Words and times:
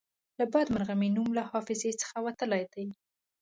له 0.39 0.45
بده 0.53 0.71
مرغه 0.73 0.93
مې 0.99 1.09
نوم 1.15 1.29
له 1.37 1.43
حافظې 1.51 1.91
څخه 2.01 2.17
وتلی 2.25 2.63
دی. 2.73 2.87